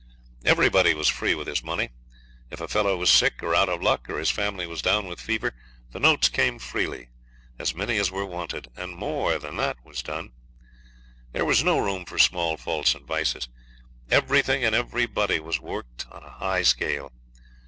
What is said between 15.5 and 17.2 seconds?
worked on a high scale.